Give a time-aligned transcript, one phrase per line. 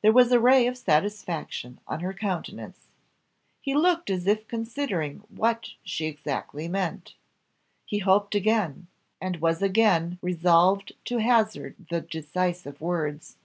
[0.00, 2.88] There was a ray of satisfaction on her countenance.
[3.60, 7.12] He looked as if considering what she exactly meant.
[7.84, 8.86] He hoped again,
[9.20, 13.36] and was again resolved to hazard the decisive words.